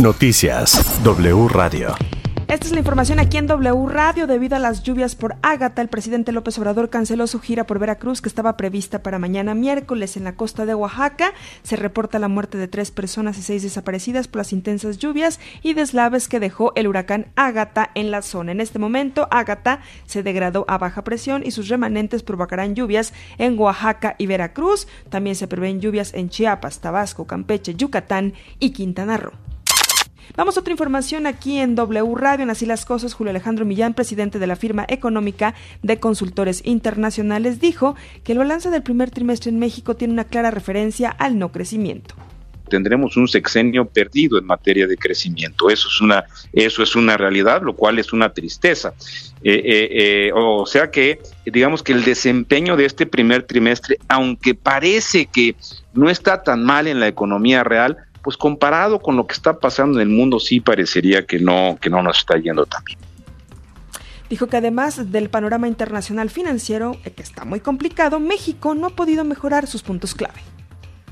Noticias 0.00 1.02
W 1.02 1.48
Radio. 1.48 1.92
Esta 2.46 2.66
es 2.66 2.72
la 2.72 2.78
información 2.78 3.18
aquí 3.18 3.36
en 3.36 3.48
W 3.48 3.88
Radio. 3.88 4.28
Debido 4.28 4.54
a 4.54 4.60
las 4.60 4.84
lluvias 4.84 5.16
por 5.16 5.34
Ágata, 5.42 5.82
el 5.82 5.88
presidente 5.88 6.30
López 6.30 6.56
Obrador 6.56 6.88
canceló 6.88 7.26
su 7.26 7.40
gira 7.40 7.64
por 7.64 7.80
Veracruz 7.80 8.22
que 8.22 8.28
estaba 8.28 8.56
prevista 8.56 9.02
para 9.02 9.18
mañana 9.18 9.54
miércoles 9.54 10.16
en 10.16 10.22
la 10.22 10.36
costa 10.36 10.66
de 10.66 10.76
Oaxaca. 10.76 11.32
Se 11.64 11.74
reporta 11.74 12.20
la 12.20 12.28
muerte 12.28 12.58
de 12.58 12.68
tres 12.68 12.92
personas 12.92 13.38
y 13.38 13.42
seis 13.42 13.64
desaparecidas 13.64 14.28
por 14.28 14.38
las 14.38 14.52
intensas 14.52 14.98
lluvias 14.98 15.40
y 15.62 15.74
deslaves 15.74 16.28
que 16.28 16.38
dejó 16.38 16.72
el 16.76 16.86
huracán 16.86 17.26
Ágata 17.34 17.90
en 17.96 18.12
la 18.12 18.22
zona. 18.22 18.52
En 18.52 18.60
este 18.60 18.78
momento, 18.78 19.26
Ágata 19.32 19.80
se 20.06 20.22
degradó 20.22 20.64
a 20.68 20.78
baja 20.78 21.02
presión 21.02 21.42
y 21.44 21.50
sus 21.50 21.66
remanentes 21.66 22.22
provocarán 22.22 22.76
lluvias 22.76 23.12
en 23.36 23.58
Oaxaca 23.58 24.14
y 24.16 24.26
Veracruz. 24.26 24.86
También 25.10 25.34
se 25.34 25.48
prevén 25.48 25.80
lluvias 25.80 26.14
en 26.14 26.28
Chiapas, 26.28 26.78
Tabasco, 26.78 27.26
Campeche, 27.26 27.74
Yucatán 27.74 28.34
y 28.60 28.70
Quintana 28.70 29.16
Roo. 29.16 29.47
Vamos 30.36 30.56
a 30.56 30.60
otra 30.60 30.72
información 30.72 31.26
aquí 31.26 31.58
en 31.58 31.74
W 31.74 32.14
Radio, 32.14 32.44
en 32.44 32.50
Así 32.50 32.66
las 32.66 32.84
Cosas. 32.84 33.14
Julio 33.14 33.30
Alejandro 33.30 33.64
Millán, 33.64 33.94
presidente 33.94 34.38
de 34.38 34.46
la 34.46 34.56
firma 34.56 34.84
económica 34.88 35.54
de 35.82 35.98
consultores 35.98 36.62
internacionales, 36.64 37.60
dijo 37.60 37.96
que 38.24 38.32
el 38.32 38.38
balance 38.38 38.70
del 38.70 38.82
primer 38.82 39.10
trimestre 39.10 39.50
en 39.50 39.58
México 39.58 39.96
tiene 39.96 40.12
una 40.12 40.24
clara 40.24 40.50
referencia 40.50 41.10
al 41.10 41.38
no 41.38 41.50
crecimiento 41.50 42.14
tendremos 42.68 43.16
un 43.16 43.26
sexenio 43.26 43.86
perdido 43.86 44.38
en 44.38 44.44
materia 44.44 44.86
de 44.86 44.96
crecimiento. 44.96 45.70
Eso 45.70 45.88
es 45.88 46.00
una, 46.00 46.24
eso 46.52 46.82
es 46.82 46.94
una 46.94 47.16
realidad, 47.16 47.62
lo 47.62 47.74
cual 47.74 47.98
es 47.98 48.12
una 48.12 48.32
tristeza. 48.32 48.92
Eh, 49.42 49.62
eh, 49.64 49.88
eh, 49.90 50.30
o 50.34 50.66
sea 50.66 50.90
que, 50.90 51.20
digamos 51.44 51.82
que 51.82 51.92
el 51.92 52.04
desempeño 52.04 52.76
de 52.76 52.84
este 52.84 53.06
primer 53.06 53.44
trimestre, 53.44 53.98
aunque 54.08 54.54
parece 54.54 55.26
que 55.26 55.56
no 55.94 56.10
está 56.10 56.42
tan 56.42 56.64
mal 56.64 56.86
en 56.86 57.00
la 57.00 57.08
economía 57.08 57.64
real, 57.64 57.96
pues 58.22 58.36
comparado 58.36 59.00
con 59.00 59.16
lo 59.16 59.26
que 59.26 59.34
está 59.34 59.58
pasando 59.58 60.00
en 60.00 60.08
el 60.08 60.14
mundo 60.14 60.38
sí 60.40 60.60
parecería 60.60 61.26
que 61.26 61.38
no, 61.38 61.78
que 61.80 61.90
no 61.90 62.02
nos 62.02 62.18
está 62.18 62.36
yendo 62.38 62.66
tan 62.66 62.84
bien. 62.84 62.98
Dijo 64.28 64.46
que 64.46 64.58
además 64.58 65.10
del 65.10 65.30
panorama 65.30 65.68
internacional 65.68 66.28
financiero, 66.28 66.96
que 67.02 67.22
está 67.22 67.44
muy 67.44 67.60
complicado, 67.60 68.20
México 68.20 68.74
no 68.74 68.88
ha 68.88 68.90
podido 68.90 69.24
mejorar 69.24 69.66
sus 69.66 69.82
puntos 69.82 70.14
clave 70.14 70.40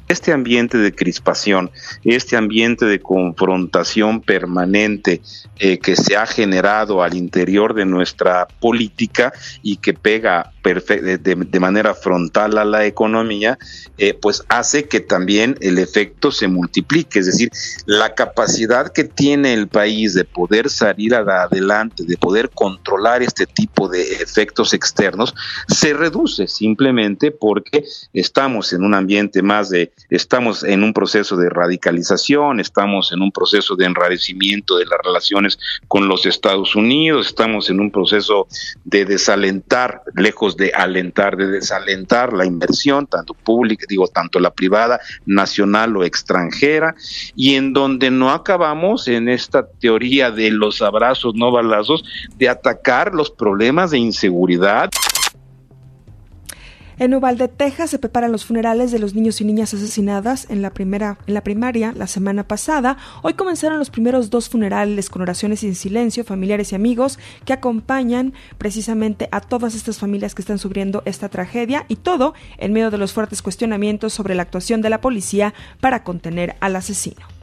este 0.09 0.33
ambiente 0.33 0.79
de 0.79 0.95
crispación, 0.95 1.71
este 2.05 2.37
ambiente 2.37 2.85
de 2.85 3.01
confrontación 3.01 4.21
permanente 4.21 5.21
eh, 5.59 5.79
que 5.79 5.97
se 5.97 6.17
ha 6.17 6.27
generado 6.27 7.03
al 7.03 7.15
interior 7.15 7.75
de 7.75 7.87
nuestra 7.87 8.47
política 8.61 9.33
y 9.63 9.79
que 9.79 9.95
pega 9.95 10.53
de, 10.75 11.19
de, 11.19 11.61
manera 11.61 11.95
frontal 11.95 12.59
a 12.59 12.65
la 12.65 12.85
economía, 12.87 13.59
eh, 13.99 14.15
pues 14.15 14.45
hace 14.49 14.87
que 14.87 15.01
también 15.01 15.57
el 15.61 15.79
efecto 15.79 16.31
se 16.31 16.49
multiplique. 16.49 17.19
Es 17.21 17.27
decir, 17.27 17.51
la 17.87 18.15
capacidad 18.15 18.93
que 18.93 19.05
tiene 19.05 19.55
el 19.55 19.69
país 19.69 20.15
de 20.15 20.25
poder 20.25 20.71
salir 20.71 21.15
adelante, 21.15 22.05
de 22.05 22.17
poder 22.17 22.51
controlar 22.51 23.23
este 23.23 23.47
tipo 23.47 23.89
de 23.89 24.03
efectos 24.15 24.75
externos, 24.75 25.35
se 25.69 25.95
reduce 25.95 26.47
simplemente 26.47 27.31
porque 27.31 27.85
estamos 28.13 28.73
en 28.73 28.85
un 28.85 28.95
ambiente 28.95 29.43
más 29.43 29.71
de, 29.71 29.93
estamos 30.11 30.65
en 30.65 30.83
un 30.83 30.93
proceso 30.93 31.37
de 31.37 31.49
radicalización, 31.49 32.61
estamos 32.61 33.13
en 33.13 33.23
un 33.23 33.33
proceso 33.33 33.77
de 33.77 33.87
enrarecimiento 33.87 34.77
de 34.77 34.87
las 34.87 34.99
relaciones 35.05 35.59
con 35.89 36.09
los 36.09 36.27
Estados 36.27 36.75
Unidos, 36.77 37.27
estamos 37.29 37.71
en 37.71 37.81
un 37.81 37.91
proceso 37.91 38.47
de 38.85 39.05
desalentar, 39.05 40.03
lejos 40.15 40.56
de 40.57 40.73
alentar, 40.75 41.37
de 41.37 41.49
desalentar 41.49 42.33
la 42.33 42.47
inversión, 42.47 43.07
tanto 43.07 43.35
pública, 43.35 43.87
digo, 43.89 44.09
tanto 44.09 44.41
la 44.41 44.51
privada, 44.51 45.01
nacional 45.27 45.97
o 45.97 46.05
extranjera, 46.05 46.95
y 47.35 47.55
en 47.55 47.73
donde 47.73 48.11
no 48.11 48.31
acabamos 48.31 49.09
en 49.09 49.29
esta 49.29 49.67
teoría 49.67 50.31
de 50.31 50.51
los 50.51 50.83
abrazos 50.83 51.35
no 51.35 51.51
balazos, 51.51 52.05
de 52.37 52.49
atacar 52.49 53.15
los 53.15 53.31
problemas 53.31 53.91
de 53.91 53.99
inseguridad. 53.99 54.91
En 56.99 57.13
Uvalde, 57.13 57.49
Texas, 57.49 57.91
se 57.91 57.99
preparan 57.99 58.33
los 58.33 58.47
funerales 58.47 58.91
de 58.91 58.99
los 58.99 59.15
niños 59.15 59.43
y 59.43 59.45
niñas 59.45 59.75
asesinadas 59.75 60.47
en 60.49 60.63
la 60.63 60.71
primera, 60.71 61.19
en 61.27 61.35
la 61.35 61.43
primaria 61.43 61.93
la 61.95 62.07
semana 62.07 62.49
pasada. 62.49 62.97
Hoy 63.21 63.35
comenzaron 63.35 63.79
los 63.79 63.91
primeros 63.91 64.31
dos 64.31 64.49
funerales 64.49 65.11
con 65.11 65.21
oraciones 65.21 65.63
en 65.63 65.75
silencio, 65.75 66.25
familiares 66.25 66.73
y 66.73 66.75
amigos 66.75 67.19
que 67.45 67.53
acompañan 67.53 68.33
precisamente 68.57 69.29
a 69.31 69.43
todas 69.43 69.75
estas 69.75 69.99
familias 69.99 70.35
que 70.35 70.41
están 70.41 70.59
sufriendo 70.59 71.03
esta 71.05 71.29
tragedia 71.29 71.85
y 71.89 71.97
todo 71.97 72.33
en 72.57 72.73
medio 72.73 72.91
de 72.91 72.97
los 72.97 73.13
fuertes 73.13 73.43
cuestionamientos 73.43 74.15
sobre 74.15 74.35
la 74.35 74.45
actuación 74.45 74.81
de 74.81 74.89
la 74.89 75.03
policía 75.03 75.53
para 75.81 76.03
contener 76.03 76.57
al 76.61 76.77
asesino. 76.77 77.36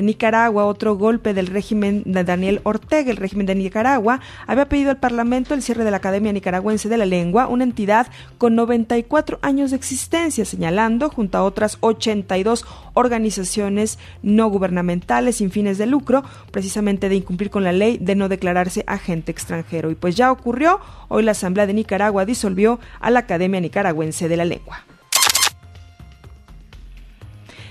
En 0.00 0.06
Nicaragua, 0.06 0.64
otro 0.64 0.96
golpe 0.96 1.34
del 1.34 1.46
régimen 1.46 2.02
de 2.06 2.24
Daniel 2.24 2.62
Ortega, 2.62 3.10
el 3.10 3.18
régimen 3.18 3.44
de 3.44 3.54
Nicaragua, 3.54 4.20
había 4.46 4.64
pedido 4.64 4.88
al 4.88 4.96
Parlamento 4.96 5.52
el 5.52 5.60
cierre 5.60 5.84
de 5.84 5.90
la 5.90 5.98
Academia 5.98 6.32
Nicaragüense 6.32 6.88
de 6.88 6.96
la 6.96 7.04
Lengua, 7.04 7.48
una 7.48 7.64
entidad 7.64 8.06
con 8.38 8.54
94 8.54 9.38
años 9.42 9.72
de 9.72 9.76
existencia, 9.76 10.46
señalando, 10.46 11.10
junto 11.10 11.36
a 11.36 11.44
otras 11.44 11.76
82 11.80 12.64
organizaciones 12.94 13.98
no 14.22 14.48
gubernamentales 14.48 15.36
sin 15.36 15.50
fines 15.50 15.76
de 15.76 15.84
lucro, 15.84 16.24
precisamente 16.50 17.10
de 17.10 17.16
incumplir 17.16 17.50
con 17.50 17.62
la 17.62 17.72
ley 17.72 17.98
de 17.98 18.14
no 18.14 18.30
declararse 18.30 18.84
agente 18.86 19.30
extranjero. 19.30 19.90
Y 19.90 19.96
pues 19.96 20.16
ya 20.16 20.32
ocurrió, 20.32 20.80
hoy 21.08 21.24
la 21.24 21.32
Asamblea 21.32 21.66
de 21.66 21.74
Nicaragua 21.74 22.24
disolvió 22.24 22.80
a 23.00 23.10
la 23.10 23.18
Academia 23.18 23.60
Nicaragüense 23.60 24.30
de 24.30 24.36
la 24.38 24.46
Lengua. 24.46 24.82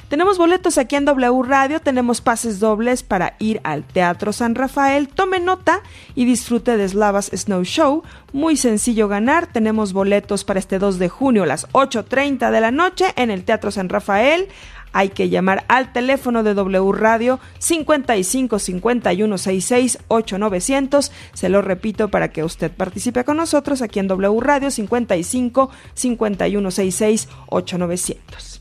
Tenemos 0.09 0.39
boletos 0.39 0.79
aquí 0.79 0.95
en 0.95 1.05
W 1.05 1.43
Radio, 1.43 1.81
tenemos 1.81 2.19
pases 2.19 2.59
dobles 2.59 3.03
para 3.03 3.35
ir 3.37 3.61
al 3.63 3.83
Teatro 3.83 4.33
San 4.33 4.55
Rafael. 4.55 5.07
Tome 5.07 5.39
nota 5.39 5.83
y 6.15 6.25
disfrute 6.25 6.77
de 6.77 6.89
Slavas 6.89 7.29
Snow 7.31 7.63
Show. 7.63 8.01
Muy 8.33 8.57
sencillo 8.57 9.07
ganar. 9.07 9.45
Tenemos 9.45 9.93
boletos 9.93 10.45
para 10.45 10.59
este 10.59 10.79
2 10.79 10.97
de 10.97 11.09
junio 11.09 11.43
a 11.43 11.45
las 11.45 11.67
8.30 11.73 12.49
de 12.49 12.59
la 12.59 12.71
noche 12.71 13.13
en 13.17 13.29
el 13.29 13.43
Teatro 13.43 13.69
San 13.69 13.87
Rafael. 13.87 14.47
Hay 14.93 15.09
que 15.09 15.29
llamar 15.29 15.63
al 15.67 15.93
teléfono 15.93 16.41
de 16.41 16.55
W 16.55 16.91
Radio 16.91 17.39
55 17.59 18.57
51 18.57 19.37
66 19.37 19.99
8900. 20.07 21.11
Se 21.33 21.49
lo 21.49 21.61
repito 21.61 22.09
para 22.09 22.31
que 22.31 22.43
usted 22.43 22.71
participe 22.71 23.23
con 23.23 23.37
nosotros 23.37 23.83
aquí 23.83 23.99
en 23.99 24.07
W 24.07 24.39
Radio 24.41 24.71
55 24.71 25.69
51 25.93 26.71
66 26.71 27.29
8900. 27.45 28.58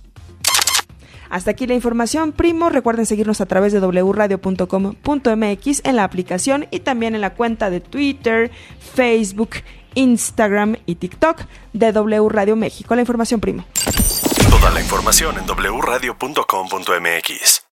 Hasta 1.30 1.52
aquí 1.52 1.66
la 1.66 1.74
información, 1.74 2.32
primo. 2.32 2.70
Recuerden 2.70 3.06
seguirnos 3.06 3.40
a 3.40 3.46
través 3.46 3.72
de 3.72 3.80
wradio.com.mx 3.80 5.80
en 5.84 5.96
la 5.96 6.04
aplicación 6.04 6.66
y 6.70 6.80
también 6.80 7.14
en 7.14 7.20
la 7.20 7.34
cuenta 7.34 7.70
de 7.70 7.80
Twitter, 7.80 8.50
Facebook, 8.94 9.50
Instagram 9.94 10.76
y 10.86 10.96
TikTok 10.96 11.42
de 11.72 11.92
W 11.92 12.28
Radio 12.28 12.56
México. 12.56 12.94
La 12.94 13.02
información, 13.02 13.40
primo. 13.40 13.64
Toda 14.50 14.70
la 14.70 14.80
información 14.80 15.36
en 15.38 15.46
wradio.com.mx. 15.80 17.64